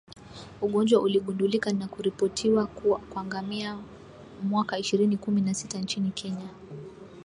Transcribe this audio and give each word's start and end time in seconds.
Ugonjwa 0.61 1.01
uligundulika 1.01 1.73
na 1.73 1.87
kuripotiwa 1.87 2.65
kwa 3.13 3.25
ngamia 3.25 3.77
mwaka 4.41 4.79
ishirini 4.79 5.17
kumi 5.17 5.41
na 5.41 5.53
sita 5.53 5.79
nchini 5.79 6.11
Kenya 6.11 6.49